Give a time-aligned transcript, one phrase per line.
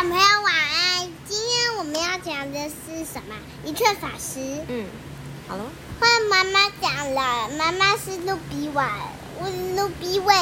[0.00, 1.06] 小朋友晚安。
[1.28, 3.34] 今天我们要讲的是什么？
[3.66, 4.40] 一寸法师。
[4.66, 4.86] 嗯，
[5.46, 5.64] 好了。
[6.00, 8.88] 换妈妈讲了，妈妈是露比碗，
[9.38, 10.34] 我是露比伟。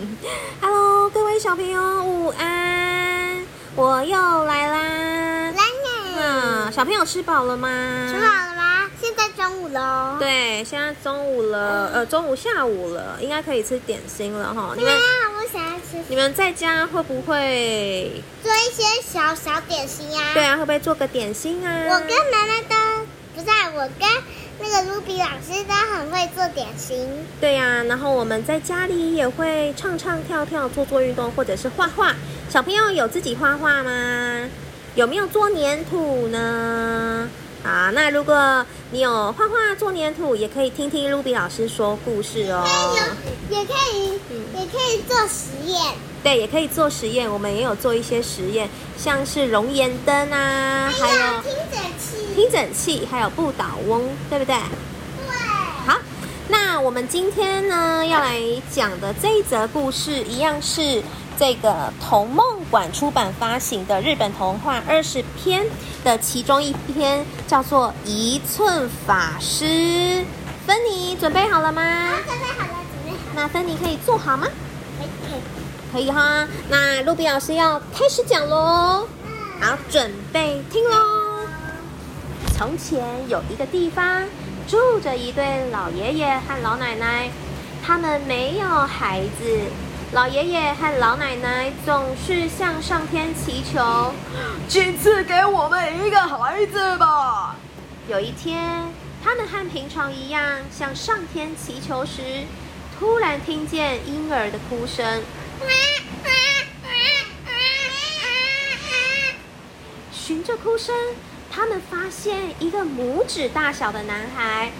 [0.62, 3.44] Hello，各位小朋友，午安！
[3.76, 4.78] 我又来啦。
[5.50, 6.16] 来呢？
[6.16, 7.68] 嗯，小朋友吃饱了吗？
[8.10, 8.90] 吃饱了吗？
[8.98, 10.16] 现在中午喽。
[10.18, 14.72] 对，现在中午了，呃，中午下午了，应该可以吃点心了哈。
[14.74, 14.94] 你们。
[16.08, 18.10] 你们在家会不会？
[18.42, 21.86] 做一些小小点心呀、对啊，会不会做个点心啊？
[21.88, 24.08] 我跟妈妈都不是啊，我跟
[24.60, 27.08] 那个卢比老师都很会做点心。
[27.40, 32.14] 对呀、然后我们在家里也会唱唱跳跳、做做运动，或者是画画。
[32.50, 34.48] 小朋友有自己画画吗？
[34.94, 37.28] 有没有做粘土呢？
[37.64, 42.62] 啊，那如果你有画画、做粘土，也可以听听露比老师说故事哦。
[43.50, 45.80] 有也可以，嗯也可以做实验。
[46.22, 47.30] 对，也可以做实验。
[47.30, 48.68] 我们也有做一些实验，
[48.98, 52.34] 像是熔岩灯啊，还有听诊器。
[52.34, 54.54] 听诊器，还有不倒翁，对不对？
[54.54, 55.34] 对。
[55.86, 55.98] 好，
[56.48, 58.40] 那我们今天呢要来
[58.70, 61.02] 讲的这一则故事，一样是
[61.38, 65.64] 这个童梦馆出版发行的日本童话二十篇
[66.04, 69.64] 的其中一篇，叫做《一寸法师》。
[70.66, 72.16] 芬妮准备好了吗好，？
[72.26, 73.20] 准备好了，准备好了。
[73.34, 74.46] 那芬妮可以坐好吗？
[74.98, 75.40] 可以可以。
[75.92, 76.46] 可以哈。
[76.68, 79.06] 那露比老师要开始讲喽。
[79.60, 80.96] 好，准备听喽。
[82.56, 84.22] 从前有一个地方，
[84.68, 87.28] 住着一对老爷爷和老奶奶，
[87.84, 89.60] 他们没有孩子。
[90.12, 94.12] 老爷爷和老奶奶总是向上天祈求，
[94.68, 97.56] 请赐给我们一个孩子吧。
[98.06, 102.44] 有一天，他们和平常一样向上天祈求时，
[102.96, 105.22] 突然听见婴儿的哭声。
[110.12, 110.94] 循着哭声，
[111.50, 114.70] 他们发现一个拇指大小的男孩。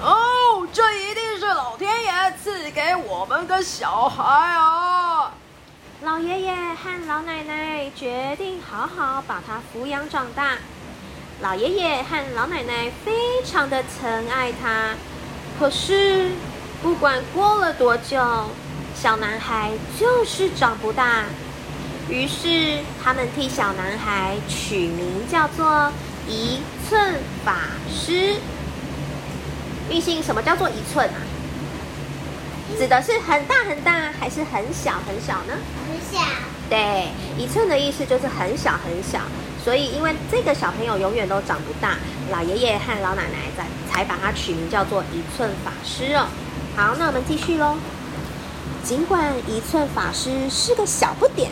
[0.00, 2.12] 哦，这一定是老天爷
[2.42, 4.75] 赐给我们的小孩啊！
[6.02, 10.58] 老爷爷和老奶奶决定好好把他抚养长大。
[11.40, 14.90] 老爷爷和老奶奶非常的疼爱他，
[15.58, 16.32] 可是
[16.82, 18.20] 不管过了多久，
[18.94, 21.24] 小男孩就是长不大。
[22.10, 25.90] 于是他们替小男孩取名叫做
[26.28, 27.56] 一寸法
[27.90, 28.34] 师。
[29.90, 31.16] 玉信，什么叫做一寸啊？
[32.78, 35.54] 指的是很大很大，还是很小很小呢？
[35.88, 36.24] 很小。
[36.68, 39.20] 对，一寸的意思就是很小很小，
[39.64, 41.96] 所以因为这个小朋友永远都长不大，
[42.32, 46.26] 老爷爷和老奶奶在才把它取名叫做一寸法师哦。
[46.76, 47.76] 好，那我们继续喽。
[48.82, 51.50] 尽管一寸法师是个小不点，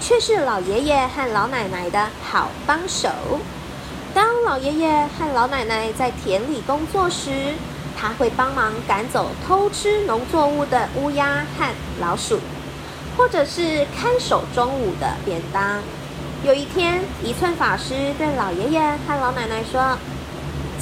[0.00, 3.08] 却是老爷爷和老奶奶的好帮手。
[4.14, 7.54] 当老爷爷和老奶奶在田里工作时，
[7.96, 12.40] 他会帮忙赶走偷吃农作物的乌鸦和老鼠。
[13.16, 15.80] 或者是看守中午的便当。
[16.42, 19.96] 有一天，一寸法师对老爷爷和老奶奶说：“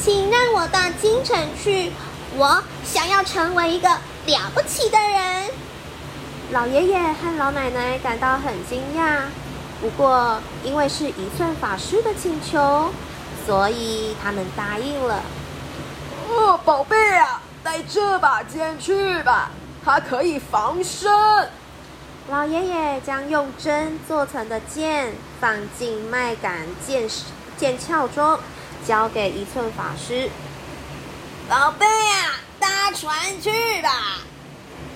[0.02, 1.92] 请让我到京城去，
[2.36, 5.50] 我想要成为一个了不起的人。”
[6.52, 9.24] 老爷爷和老奶奶感到很惊讶，
[9.82, 12.90] 不过因为是一寸法师的请求，
[13.46, 15.20] 所以他们答应了。
[16.30, 16.82] 哦，宝，
[17.88, 19.50] 这把剑去吧，
[19.84, 21.10] 它可以防身。
[22.30, 26.52] 老爷爷将用针做成的剑放进麦秆
[26.86, 27.08] 剑
[27.56, 28.38] 剑鞘中，
[28.86, 30.30] 交给一寸法师。
[31.48, 33.50] 宝贝啊，搭船去
[33.82, 33.90] 吧。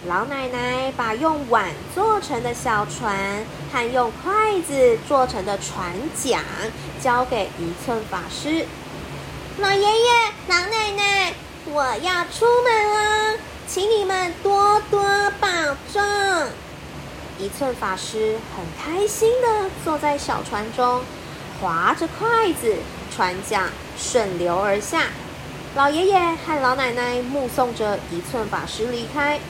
[0.07, 6.45] 老奶奶把用碗做成的小船和用筷子做成的船桨
[7.03, 8.65] 交给一寸法师。
[9.59, 10.11] 老爷爷、
[10.47, 11.35] 老奶奶，
[11.73, 15.03] 我要出门了，请你们多多
[15.41, 15.49] 保
[15.93, 16.01] 重。
[17.39, 21.03] 一寸法师很开心的坐在小船中，
[21.61, 22.77] 划着筷子，
[23.15, 23.65] 船桨
[23.99, 25.09] 顺流而下。
[25.75, 29.41] 老爷爷和老奶奶目送着一寸法师离开。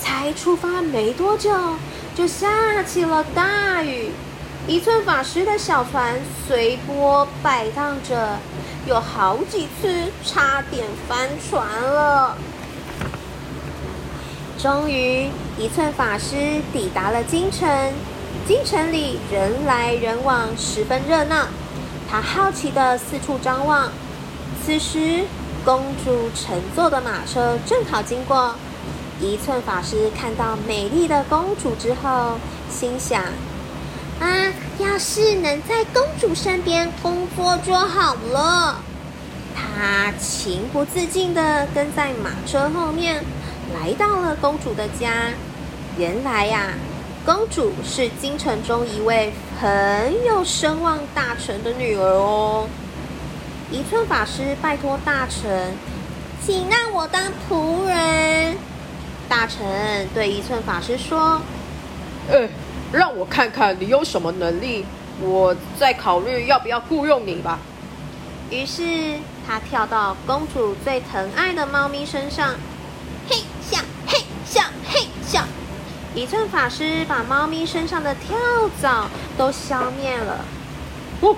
[0.00, 1.50] 才出发没多久，
[2.16, 4.12] 就下起了大雨。
[4.66, 8.38] 一寸法师的小船随波摆荡着，
[8.88, 12.34] 有好几次差点翻船了。
[14.58, 17.68] 终于，一寸法师抵达了京城。
[18.46, 21.48] 京城里人来人往，十分热闹。
[22.10, 23.90] 他好奇地四处张望。
[24.64, 25.24] 此时，
[25.66, 28.54] 公主乘坐的马车正好经过。
[29.20, 32.38] 一寸法师看到美丽的公主之后，
[32.70, 33.22] 心想：
[34.20, 38.80] 啊，要是能在公主身边工作就好了。
[39.54, 43.24] 他情不自禁地跟在马车后面，
[43.74, 45.30] 来到了公主的家。
[45.96, 46.74] 原来呀，
[47.24, 52.68] 公主是京城中一位很有声望大臣的女儿哦。
[53.70, 55.74] 一寸法师拜托大臣，
[56.44, 58.56] 请让我当仆人。
[59.28, 61.42] 大臣对一寸法师说
[62.32, 62.48] ：“哎，
[62.92, 64.84] 让我看看你有什么能力，
[65.20, 67.58] 我再考虑要不要雇佣你吧。”
[68.50, 72.54] 于是他跳到公主最疼爱的猫咪身上，
[73.28, 75.44] 嘿笑嘿笑嘿笑。
[76.14, 78.36] 一寸法师把猫咪身上的跳
[78.80, 79.06] 蚤
[79.36, 80.44] 都消灭了。
[81.20, 81.36] 哦，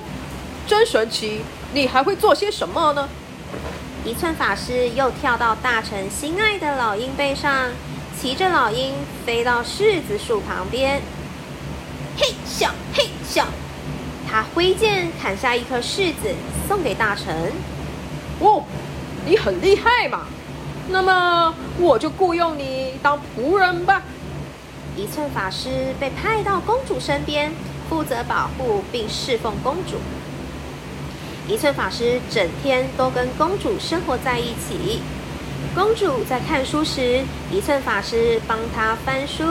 [0.67, 1.41] 真神奇！
[1.75, 3.09] 你还会做些什么呢？
[4.05, 7.71] 一寸法师又跳到大臣心爱的老鹰背上，
[8.19, 8.95] 骑着老鹰
[9.27, 11.03] 飞到柿子树旁边，
[12.21, 13.47] 嘿笑嘿笑。
[14.31, 16.35] 他挥剑砍下一颗柿子，
[16.69, 17.51] 送给大臣。
[18.41, 18.63] 哦，
[19.27, 20.27] 你很厉害嘛！
[20.91, 24.03] 那么我就雇佣你当仆人吧。
[24.97, 27.53] 一寸法师被派到公主身边，
[27.89, 29.97] 负责保护并侍奉公主。
[31.49, 35.01] 一寸法师整天都跟公主生活在一起。
[35.75, 39.45] 公主在看书时，一寸法师帮她翻书，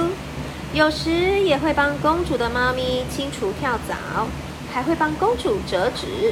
[0.74, 4.28] 有时也会帮公主的猫咪清除跳蚤。
[4.72, 6.32] 还会帮公主折纸，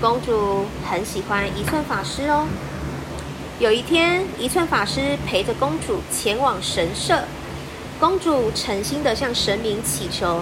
[0.00, 2.44] 公主很喜欢一寸法师哦。
[3.60, 7.22] 有一天，一寸法师陪着公主前往神社，
[8.00, 10.40] 公主诚心的向神明祈求，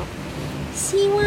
[0.74, 1.22] 希望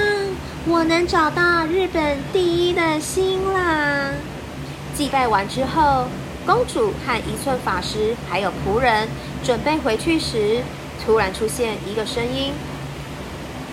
[0.66, 4.16] 我能找到日本第一的新郎。
[4.96, 6.08] 祭拜完之后，
[6.44, 9.08] 公主和一寸法师还有仆人
[9.44, 10.64] 准备回去时，
[11.10, 12.54] 突然出现一个声音：“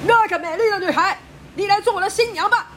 [0.08, 1.18] 那个美丽的女孩。”
[1.54, 2.68] 你来做我的新娘吧！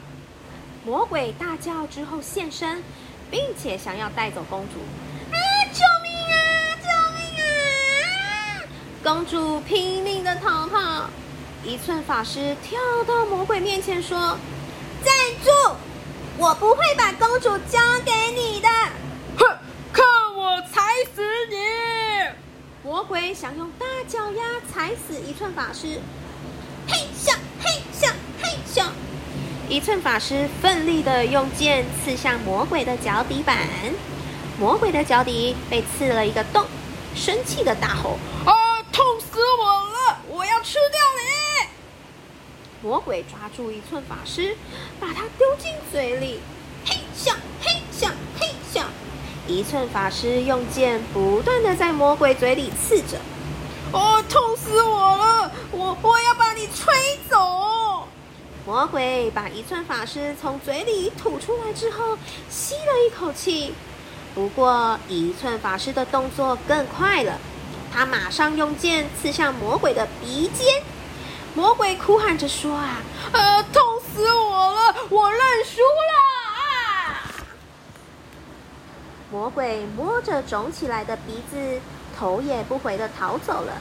[0.84, 2.84] 魔鬼大叫之后现身，
[3.30, 4.80] 并且想要带走公主。
[5.34, 5.40] 啊！
[5.72, 6.76] 救命啊！
[6.76, 7.22] 救命
[8.04, 8.62] 啊！
[9.02, 11.08] 公主拼命的逃跑。
[11.64, 14.36] 一寸法师跳到魔鬼面前说
[15.02, 15.74] ：“站住！
[16.36, 18.68] 我不会把公主交给你的！”
[19.40, 19.56] 哼！
[19.90, 20.04] 看
[20.36, 20.82] 我踩
[21.14, 21.56] 死你！
[22.82, 24.42] 魔鬼想用大脚丫
[24.72, 26.00] 踩死一寸法师。
[26.88, 27.36] 嘿咻！
[27.62, 28.10] 嘿咻
[28.40, 28.86] 嘿咻！
[29.68, 33.68] 一寸法师奋力的用剑刺向魔鬼的脚底板，
[34.58, 36.64] 魔鬼的脚底被刺了一个洞，
[37.14, 40.18] 生气的大吼：“啊，痛死我了！
[40.28, 41.68] 我要吃掉你！”
[42.82, 44.56] 魔鬼抓住一寸法师，
[44.98, 46.40] 把他丢进嘴里，
[46.86, 47.79] 嘿咻嘿！
[49.50, 53.18] 一寸法师用剑不断的在魔鬼嘴里刺着，
[53.92, 55.50] 哦，痛死我了！
[55.72, 58.06] 我我要把你吹走！
[58.64, 62.16] 魔鬼把一寸法师从嘴里吐出来之后，
[62.48, 63.74] 吸了一口气。
[64.36, 67.36] 不过一寸法师的动作更快了，
[67.92, 70.80] 他马上用剑刺向魔鬼的鼻尖。
[71.56, 73.82] 魔鬼哭喊着说：“啊，呃，痛
[74.14, 74.94] 死我了！
[75.08, 76.14] 我认输了！”
[76.62, 77.34] 啊！
[79.30, 81.80] 魔鬼摸着肿起来的鼻子，
[82.18, 83.74] 头也不回的逃走了。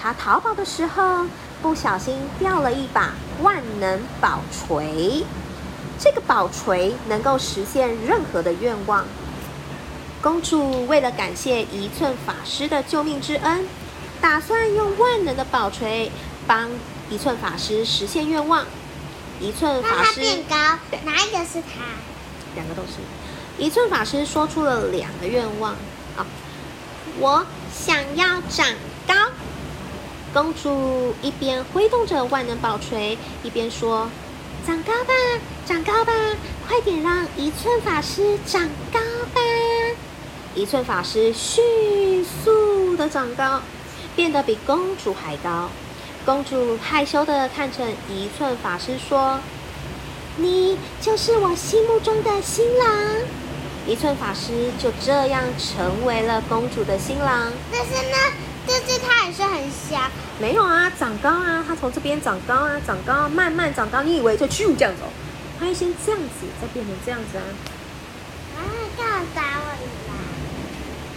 [0.00, 1.26] 他逃跑的时候。
[1.60, 3.12] 不小心掉了一把
[3.42, 5.24] 万能宝锤，
[5.98, 9.04] 这个宝锤能够实现任何的愿望。
[10.22, 13.66] 公主为了感谢一寸法师的救命之恩，
[14.20, 16.12] 打算用万能的宝锤
[16.46, 16.70] 帮
[17.10, 18.64] 一寸法师实现愿望。
[19.40, 20.56] 一寸法师变高，
[21.04, 21.82] 哪一个是他？
[22.54, 22.98] 两个都是。
[23.58, 25.72] 一寸法师说出了两个愿望，
[26.16, 26.24] 啊，
[27.18, 28.66] 我想要长
[29.06, 29.14] 高。
[30.32, 34.08] 公主一边挥动着万能宝锤，一边说
[34.64, 35.12] ：“长高吧，
[35.66, 36.12] 长高吧，
[36.68, 39.00] 快点让一寸法师长高
[39.34, 39.40] 吧！”
[40.54, 43.60] 一寸法师迅速的长高，
[44.14, 45.68] 变得比公主还高。
[46.24, 49.40] 公主害羞的看着一寸法师说
[50.36, 52.86] ：“你就是我心目中的新郎。”
[53.88, 57.50] 一寸法师就这样成为了公主的新郎。
[57.72, 58.16] 但是呢？
[58.70, 59.98] 但是他还是很小，
[60.38, 64.02] 没有啊，长高啊，他从这边长高啊，长高，慢慢长高。
[64.02, 65.00] 你以为就咻这样子？
[65.58, 67.44] 他会先这样子，再变成这样子啊。
[68.54, 68.60] 啊，
[68.98, 70.14] 干嘛打我啦？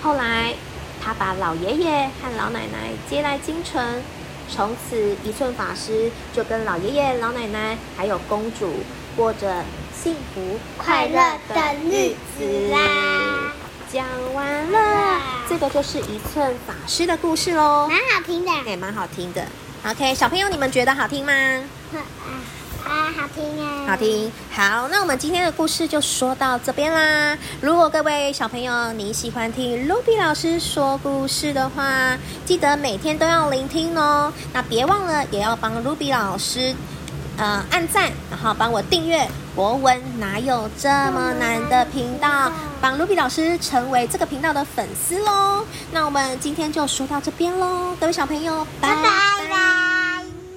[0.01, 0.55] 后来，
[1.03, 4.01] 他把老爷爷和老奶奶接来京城，
[4.49, 8.75] 从此一寸法师就跟老爷爷、老奶奶还有公主
[9.17, 12.60] 过着幸福快乐的日子啦。
[13.91, 15.19] 讲完了，
[15.49, 19.45] 这个就是一寸法师的故事喽，蛮好听的，也蛮好听的。
[19.85, 21.33] OK，小朋友，你们觉得好听吗？
[21.91, 22.31] 好啊。
[22.83, 23.97] 啊，好听啊，好。
[23.97, 24.31] 听。
[24.49, 27.37] 好，那我们今天的故事就说到这边啦。
[27.59, 34.31] 如果各位小朋友你喜欢听 Ruby 老师说故事的话，记得每天都要聆听哦。
[34.53, 36.73] 那别忘了也要帮 Ruby 老师
[37.37, 45.65] 呃按赞，然后帮我订阅博文哪有这么难的频道，帮 Ruby 老师成为这个频道的粉丝喽。
[45.91, 49.40] 那我们今天就说到这边喽，各位小朋友，拜拜拜。